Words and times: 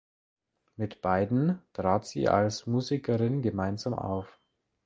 Mit 0.77 1.03
beiden 1.03 1.61
trat 1.73 2.07
sie 2.07 2.27
als 2.27 2.65
Musikerin 2.65 3.43
gemeinsam 3.43 3.93
auf. 3.93 4.39